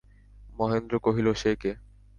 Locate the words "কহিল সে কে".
0.99-1.71